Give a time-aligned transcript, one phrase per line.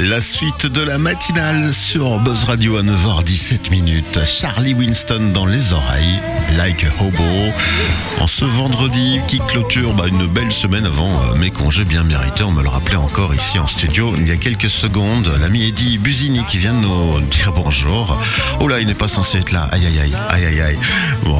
[0.00, 4.18] La suite de la matinale sur Buzz Radio à 9h17 minutes.
[4.26, 6.20] Charlie Winston dans les oreilles,
[6.56, 7.52] like a hobo.
[8.20, 12.42] En ce vendredi qui clôture bah, une belle semaine avant euh, mes congés bien mérités.
[12.42, 15.30] On me le rappelait encore ici en studio il y a quelques secondes.
[15.40, 18.18] L'ami Eddie Busini qui vient de nous dire bonjour.
[18.58, 19.68] Oh là, il n'est pas censé être là.
[19.70, 20.78] Aïe aïe aïe, aïe aïe aïe.
[21.22, 21.38] Bon,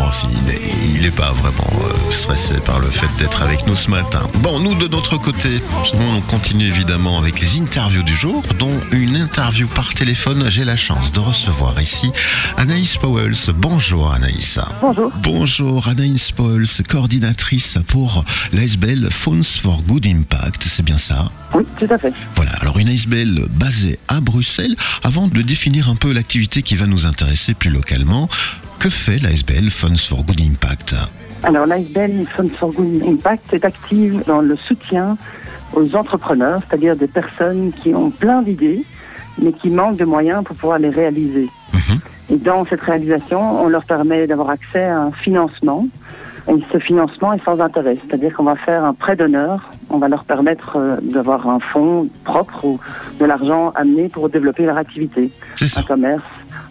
[0.94, 4.22] il n'est pas vraiment euh, stressé par le fait d'être avec nous ce matin.
[4.36, 5.60] Bon, nous de notre côté,
[5.94, 10.44] on continue évidemment avec les interviews du jour, dont une interview par téléphone.
[10.48, 12.10] J'ai la chance de recevoir ici
[12.56, 13.52] Anaïs Powells.
[13.56, 14.58] Bonjour Anaïs.
[14.80, 15.10] Bonjour.
[15.22, 20.62] Bonjour Anaïs Powells, coordinatrice pour l'ASBL Phones for Good Impact.
[20.64, 21.30] C'est bien ça?
[21.54, 22.12] Oui, tout à fait.
[22.36, 24.76] Voilà, alors une ASBL basée à Bruxelles.
[25.02, 28.28] Avant de définir un peu l'activité qui va nous intéresser plus localement,
[28.78, 30.94] que fait l'ASBL Phones for Good Impact?
[31.42, 35.16] Alors l'ASBL Phones for Good Impact est active dans le soutien
[35.74, 38.84] aux entrepreneurs, c'est-à-dire des personnes qui ont plein d'idées,
[39.40, 41.48] mais qui manquent de moyens pour pouvoir les réaliser.
[41.72, 41.98] Mhm.
[42.30, 45.86] Et dans cette réalisation, on leur permet d'avoir accès à un financement.
[46.48, 50.08] Et ce financement est sans intérêt, c'est-à-dire qu'on va faire un prêt d'honneur, on va
[50.08, 52.78] leur permettre euh, d'avoir un fonds propre ou
[53.18, 55.30] de l'argent amené pour développer leur activité.
[55.76, 56.22] Un commerce,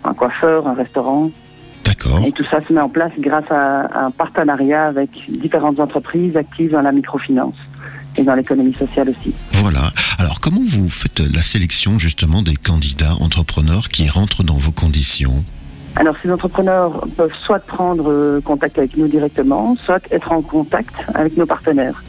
[0.03, 1.31] un coiffeur, un restaurant.
[1.85, 2.19] D'accord.
[2.23, 6.71] Et tout ça se met en place grâce à un partenariat avec différentes entreprises actives
[6.71, 7.55] dans la microfinance
[8.17, 9.33] et dans l'économie sociale aussi.
[9.53, 9.89] Voilà.
[10.19, 15.43] Alors comment vous faites la sélection justement des candidats entrepreneurs qui rentrent dans vos conditions?
[15.95, 20.95] Alors ces entrepreneurs peuvent soit prendre euh, contact avec nous directement, soit être en contact
[21.13, 22.03] avec nos partenaires.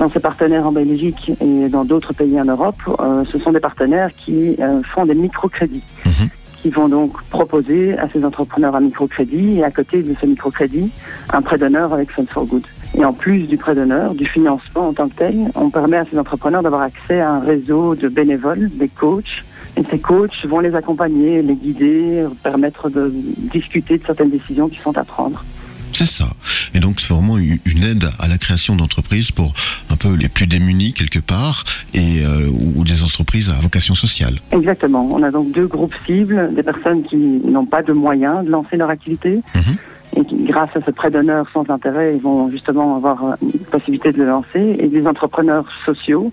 [0.00, 3.60] Dans ces partenaires en Belgique et dans d'autres pays en Europe, euh, ce sont des
[3.60, 6.28] partenaires qui euh, font des microcrédits, Mhm.
[6.62, 10.90] qui vont donc proposer à ces entrepreneurs un microcrédit et à côté de ce microcrédit,
[11.32, 12.64] un prêt d'honneur avec Funds for Good.
[12.96, 16.04] Et en plus du prêt d'honneur, du financement en tant que tel, on permet à
[16.10, 19.44] ces entrepreneurs d'avoir accès à un réseau de bénévoles, des coachs.
[19.76, 23.12] Et ces coachs vont les accompagner, les guider, permettre de
[23.52, 25.44] discuter de certaines décisions qui sont à prendre.
[25.92, 26.28] C'est ça.
[26.74, 29.52] Et donc c'est vraiment une aide à la création d'entreprises pour
[29.90, 31.62] un peu les plus démunis quelque part
[31.94, 34.34] et euh, ou ou des entreprises à vocation sociale.
[34.50, 35.08] Exactement.
[35.12, 38.76] On a donc deux groupes cibles, des personnes qui n'ont pas de moyens de lancer
[38.76, 39.40] leur activité.
[39.54, 39.76] Mhm.
[40.16, 44.12] Et grâce à ce prêt d'honneur sans intérêt, ils vont justement avoir euh, une possibilité
[44.12, 44.76] de le lancer.
[44.78, 46.30] Et des entrepreneurs sociaux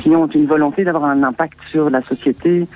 [0.00, 2.66] qui ont une volonté d'avoir un impact sur la société,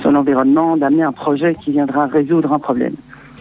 [0.00, 2.94] sur l'environnement, d'amener un projet qui viendra résoudre un problème.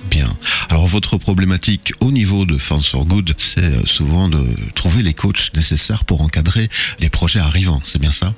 [0.10, 0.26] Bien.
[0.70, 4.40] Alors votre problématique au niveau de Funds for Good, c'est euh, souvent de
[4.74, 7.82] trouver les coachs nécessaires pour encadrer les projets arrivants.
[7.86, 8.34] C'est bien ça?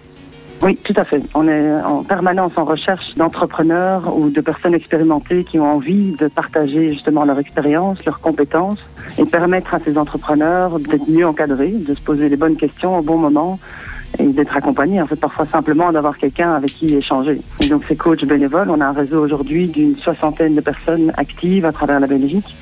[0.63, 1.22] Oui, tout à fait.
[1.35, 6.29] On est en permanence en recherche d'entrepreneurs ou de personnes expérimentées qui ont envie de
[6.29, 8.79] partager justement leur expérience, leurs compétences
[9.18, 13.01] et permettre à ces entrepreneurs d'être mieux encadrés, de se poser les bonnes questions au
[13.01, 13.59] bon moment
[14.19, 15.01] et d'être accompagnés.
[15.01, 17.41] En fait, parfois simplement d'avoir quelqu'un avec qui échanger.
[17.62, 21.66] Et donc, ces coachs bénévoles, on a un réseau aujourd'hui d'une soixantaine de personnes actives
[21.66, 22.56] à travers la Belgique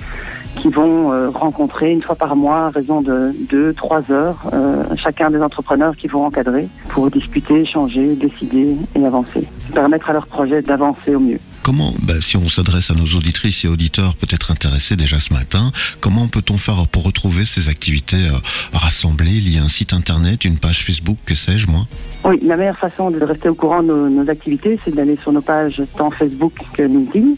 [0.58, 4.84] qui vont euh, rencontrer une fois par mois à raison de deux, trois heures euh,
[4.98, 9.48] chacun des entrepreneurs qui vont encadrer pour discuter, échanger, décider et avancer.
[9.74, 11.40] Permettre à leur projet d'avancer au mieux.
[11.64, 15.72] Comment, bah, si on s'adresse à nos auditrices et auditeurs peut-être intéressés déjà ce matin,
[16.00, 18.38] comment peut-on faire pour retrouver ces activités euh,
[18.74, 19.32] rassemblées?
[19.32, 21.82] Il y a un site internet, une page Facebook, que sais-je moi?
[22.24, 25.32] Oui, la meilleure façon de rester au courant de nos, nos activités, c'est d'aller sur
[25.32, 27.36] nos pages tant Facebook que LinkedIn.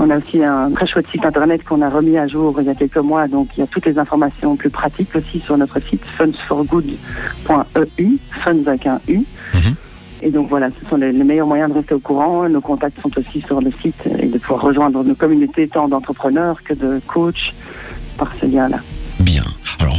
[0.00, 2.70] On a aussi un très chouette site internet qu'on a remis à jour il y
[2.70, 5.80] a quelques mois, donc il y a toutes les informations plus pratiques aussi sur notre
[5.80, 9.24] site fundsforgood.eu, funds avec un U.
[9.54, 9.74] Mhm.
[10.22, 12.48] Et donc voilà, ce sont les, meilleurs moyens de rester au courant.
[12.48, 16.62] Nos contacts sont aussi sur le site et de pouvoir rejoindre nos communautés tant d'entrepreneurs
[16.62, 17.54] que de coachs
[18.16, 18.78] par ce lien-là.
[19.20, 19.42] Bien.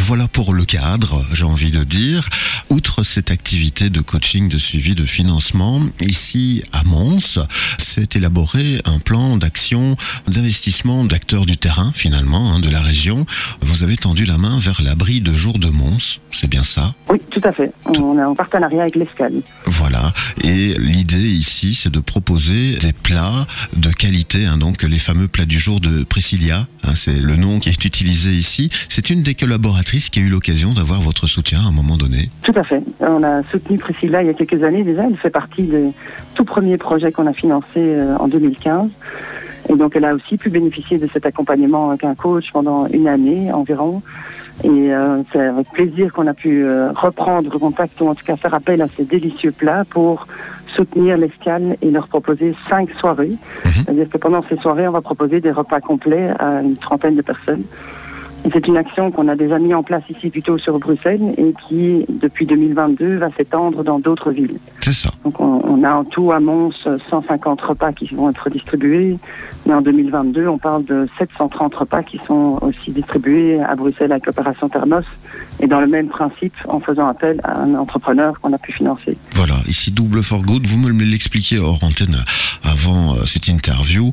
[0.10, 2.28] Voilà pour le cadre, j'ai envie de dire.
[2.72, 7.38] Outre cette activité de coaching, de suivi, de financement, ici à Mons,
[7.78, 9.96] s'est élaboré un plan d'action,
[10.28, 13.28] d'investissement d'acteurs du terrain finalement, hein, de la région.
[13.62, 16.96] Vous avez tendu la main vers l'abri de jour de Mons, c'est bien ça?
[17.08, 17.72] Oui, tout à fait.
[17.86, 19.44] On est en partenariat avec l'ESCAL.
[19.66, 20.12] Voilà.
[20.44, 23.46] Et l'idée ici, c'est de proposer des plats
[23.78, 26.66] de qualité, hein, donc les fameux plats du jour de Priscilla.
[26.84, 28.70] hein, c'est le nom qui est utilisé ici.
[28.90, 32.30] C'est une des collaboratrices qui a eu l'occasion d'avoir votre soutien à un moment donné.
[32.44, 32.82] Tout à fait.
[33.02, 35.06] On a soutenu Priscilla il y a quelques années déjà.
[35.06, 35.90] Elle fait partie des
[36.36, 38.90] tout premiers projets qu'on a financés euh, en 2015.
[39.70, 43.08] Et donc, elle a aussi pu bénéficier de cet accompagnement avec un coach pendant une
[43.08, 44.02] année environ.
[44.64, 48.36] Et euh, c'est avec plaisir qu'on a pu euh, reprendre contact, ou en tout cas
[48.36, 50.28] faire appel à ces délicieux plats pour
[50.68, 53.34] soutenir l'escale et leur proposer cinq soirées.
[53.64, 57.22] C'est-à-dire que pendant ces soirées, on va proposer des repas complets à une trentaine de
[57.22, 57.64] personnes
[58.52, 62.06] c'est une action qu'on a déjà mis en place ici plutôt sur Bruxelles et qui,
[62.10, 64.58] depuis 2022, va s'étendre dans d'autres villes.
[64.80, 65.10] C'est ça.
[65.24, 66.72] Donc on, on, a en tout à Mons
[67.10, 69.18] 150 repas qui vont être distribués.
[69.66, 74.26] Mais en 2022, on parle de 730 repas qui sont aussi distribués à Bruxelles avec
[74.26, 75.04] l'opération Thermos
[75.60, 79.18] et dans le même principe en faisant appel à un entrepreneur qu'on a pu financer.
[79.40, 82.22] Voilà, ici Double for Good, vous me l'expliquiez hors antenne
[82.64, 84.12] avant euh, cette interview.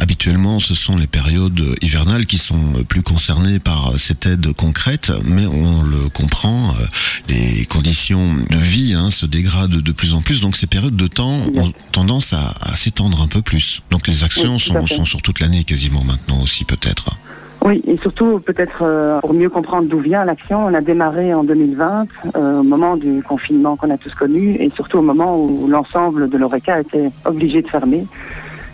[0.00, 5.46] Habituellement, ce sont les périodes hivernales qui sont plus concernées par cette aide concrète, mais
[5.46, 6.86] on le comprend, euh,
[7.28, 11.06] les conditions de vie hein, se dégradent de plus en plus, donc ces périodes de
[11.06, 13.80] temps ont tendance à, à s'étendre un peu plus.
[13.90, 17.16] Donc les actions Oui, sont sur toute l'année quasiment maintenant aussi peut-être.
[17.64, 21.44] Oui, et surtout peut-être euh, pour mieux comprendre d'où vient l'action, on a démarré en
[21.44, 22.06] 2020,
[22.36, 26.28] euh, au moment du confinement qu'on a tous connu, et surtout au moment où l'ensemble
[26.28, 28.06] de l'ORECA était obligé de fermer.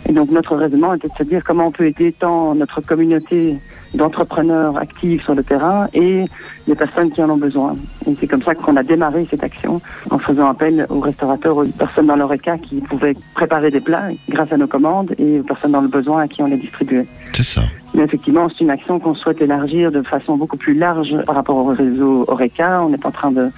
[0.09, 3.55] Et donc notre raisonnement était de se dire comment on peut aider tant notre communauté
[3.93, 6.25] d'entrepreneurs actifs sur le terrain et
[6.67, 7.75] les personnes qui en ont besoin.
[8.07, 11.65] Et c'est comme ça qu'on a démarré cette action en faisant appel aux restaurateurs, aux
[11.65, 15.71] personnes dans l'ORECA qui pouvaient préparer des plats grâce à nos commandes et aux personnes
[15.71, 17.05] dans le besoin à qui on les distribuait.
[17.33, 17.61] C'est ça.
[17.93, 21.57] Mais effectivement, c'est une action qu'on souhaite élargir de façon beaucoup plus large par rapport
[21.57, 22.81] au réseau Oreca.
[22.83, 23.49] On est en train de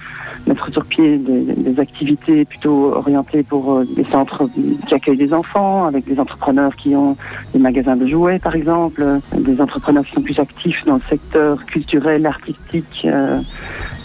[0.46, 4.46] mettre sur pied des, activités plutôt orientées pour euh, des centres
[4.86, 7.16] qui accueillent des enfants, avec des entrepreneurs qui ont
[7.52, 11.02] des magasins de jouets, par exemple, euh, des entrepreneurs qui sont plus actifs dans le
[11.08, 13.40] secteur culturel, artistique, euh,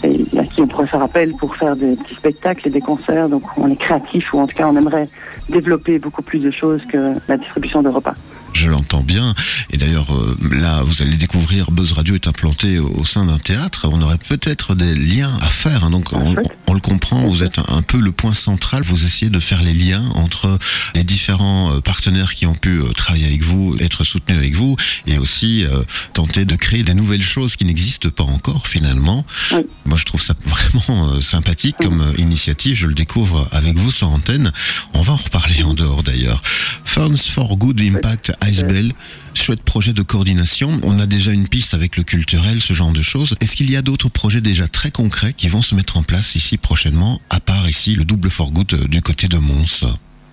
[0.02, 3.28] et à qui on pourrait faire appel pour faire des petits spectacles et des concerts.
[3.28, 5.08] Donc on est créatif, ou en tout cas on aimerait
[5.48, 8.14] développer beaucoup plus de choses que la distribution de repas.
[8.60, 9.34] Je l'entends bien.
[9.72, 13.88] Et d'ailleurs, euh, là, vous allez découvrir, Buzz Radio est implanté au, sein d'un théâtre.
[13.90, 15.84] On aurait peut-être des liens à faire.
[15.84, 15.88] hein.
[15.90, 16.34] Donc, on,
[16.74, 18.82] le comprend, vous êtes un, peu le point central.
[18.84, 20.58] Vous essayez de faire les liens entre
[20.94, 24.76] les différents euh, partenaires qui ont pu euh, travailler avec vous, être soutenus avec vous,
[25.06, 29.24] et aussi euh, tenter de créer des nouvelles choses qui n'existent pas encore finalement.
[29.52, 29.66] Oui.
[29.86, 32.76] Moi, je trouve ça vraiment euh, sympathique comme initiative.
[32.76, 34.52] Je le découvre avec vous sur antenne.
[34.92, 36.42] On va en reparler en dehors d'ailleurs.
[36.90, 38.90] Funds for Good Impact Icebell.
[39.32, 40.70] Chouette projet de coordination.
[40.82, 43.36] On a déjà une piste avec le culturel, ce genre de choses.
[43.40, 46.34] Est-ce qu'il y a d'autres projets déjà très concrets qui vont se mettre en place
[46.34, 49.86] ici prochainement, à part ici le double for good euh, du côté de Mons?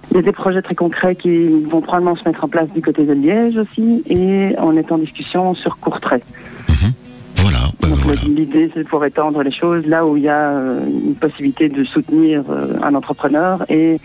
[0.09, 2.81] Il y a des projets très concrets qui vont probablement se mettre en place du
[2.81, 6.23] côté de Liège aussi, et on est en discussion sur Courtrai.
[7.35, 8.21] Voilà, ben voilà.
[8.23, 11.69] l'idée, c'est de pouvoir étendre les choses là où il y a euh, une possibilité
[11.69, 13.99] de soutenir euh, un entrepreneur et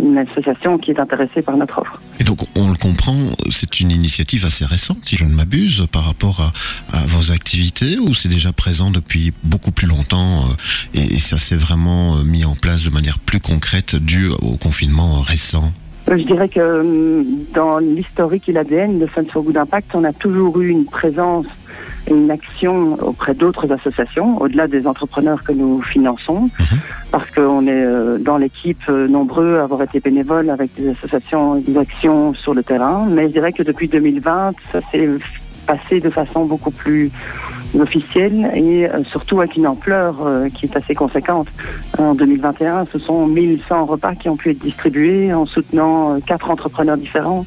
[0.00, 2.00] une association qui est intéressée par notre offre.
[2.18, 3.16] Et donc, on le comprend,
[3.50, 6.52] c'est une initiative assez récente, si je ne m'abuse, par rapport
[6.92, 10.54] à, vos activités, ou c'est déjà présent depuis beaucoup plus longtemps, euh,
[10.94, 14.56] et, et ça s'est vraiment euh, mis en place de manière plus concrète dû au
[14.56, 15.72] confinement récent?
[16.10, 17.24] Je dirais que hum,
[17.54, 21.46] dans l'historique et l'ADN de Funds for Good Impact, on a toujours eu une présence
[22.08, 26.50] et une action auprès d'autres associations, au-delà des entrepreneurs que nous finançons,
[27.12, 31.56] parce qu'on est euh, dans l'équipe euh, nombreux à avoir été bénévoles avec des associations
[31.56, 33.06] et des actions sur le terrain.
[33.08, 35.08] Mais je dirais que depuis 2020, ça s'est
[35.66, 37.12] passé de façon beaucoup plus
[37.78, 41.48] officielle et euh, surtout avec une ampleur euh, qui est assez conséquente.
[41.98, 46.50] En 2021, ce sont 1100 repas qui ont pu être distribués en soutenant euh, quatre
[46.50, 47.46] entrepreneurs différents.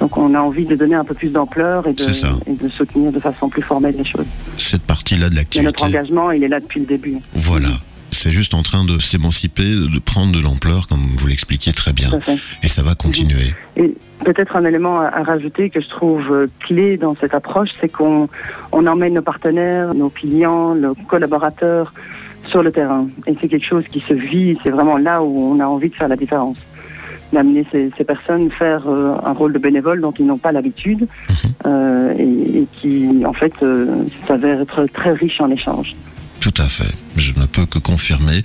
[0.00, 3.20] Donc on a envie de donner un peu plus d'ampleur et, de- et soutenir de
[3.20, 4.26] façon plus formelle les choses.
[4.56, 5.64] Cette partie-là de l'activité.
[5.64, 7.18] notre engagement, il est là depuis le début.
[7.34, 7.68] Voilà.
[8.10, 12.10] C'est juste en train de s'émanciper, de prendre de l'ampleur, comme vous l'expliquiez très bien.
[12.62, 13.54] Et ça va continuer.
[13.76, 13.92] Et
[14.24, 17.88] peut-être un élément à, à rajouter que je trouve euh, clé dans cette approche, c'est
[17.88, 18.28] qu'on
[18.72, 21.92] on emmène nos partenaires, nos clients, nos collaborateurs
[22.46, 23.06] sur le terrain.
[23.26, 25.94] Et c'est quelque chose qui se vit, c'est vraiment là où on a envie de
[25.94, 26.56] faire la différence.
[27.32, 31.08] D'amener ces, ces personnes faire euh, un rôle de bénévole dont ils n'ont pas l'habitude
[31.66, 35.96] euh, et, et qui, en fait, euh, s'avère être très riche en échanges.
[36.40, 36.94] Tout à fait.
[37.16, 38.42] Je ne peux que confirmer.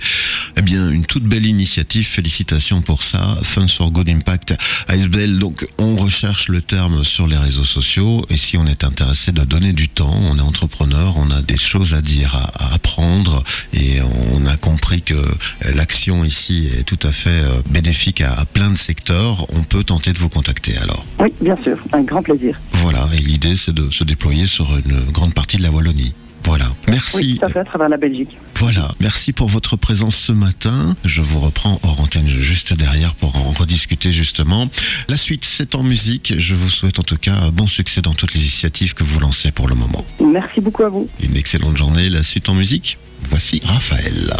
[0.60, 2.06] Eh bien, une toute belle initiative.
[2.06, 3.38] Félicitations pour ça.
[3.42, 4.54] Funds for Good Impact
[4.90, 5.38] Icebell.
[5.38, 8.26] Donc, on recherche le terme sur les réseaux sociaux.
[8.28, 11.56] Et si on est intéressé de donner du temps, on est entrepreneur, on a des
[11.56, 13.42] choses à dire, à, à apprendre.
[13.72, 14.00] Et
[14.34, 15.14] on a compris que
[15.76, 19.46] l'action ici est tout à fait euh, bénéfique à, à plein de secteurs.
[19.54, 21.06] On peut tenter de vous contacter alors.
[21.20, 22.60] Oui, bien sûr, un grand plaisir.
[22.72, 23.08] Voilà.
[23.14, 26.12] Et l'idée, c'est de se déployer sur une grande partie de la Wallonie.
[26.44, 26.66] Voilà.
[26.88, 27.16] Merci.
[27.16, 28.36] Oui, tout à fait, à travers la Belgique.
[28.56, 30.96] Voilà, merci pour votre présence ce matin.
[31.06, 34.68] Je vous reprends hors antenne juste derrière pour en rediscuter justement.
[35.08, 36.34] La suite, c'est en musique.
[36.38, 39.50] Je vous souhaite en tout cas bon succès dans toutes les initiatives que vous lancez
[39.50, 40.04] pour le moment.
[40.20, 41.08] Merci beaucoup à vous.
[41.22, 42.10] Une excellente journée.
[42.10, 42.98] La suite en musique,
[43.30, 44.34] voici Raphaël.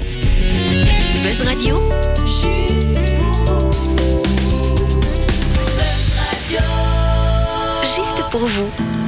[1.22, 1.76] Buzz Radio,
[7.96, 8.99] juste pour vous.